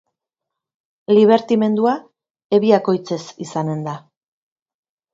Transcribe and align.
Libertimendua 1.17 1.95
ebiakoitzez 2.59 3.23
izanen 3.49 3.89
da. 3.93 3.99